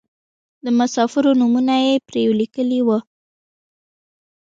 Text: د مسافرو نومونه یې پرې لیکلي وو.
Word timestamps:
د 0.63 0.65
مسافرو 0.79 1.31
نومونه 1.39 1.75
یې 1.85 1.95
پرې 2.07 2.23
لیکلي 2.39 2.79
وو. 2.83 2.97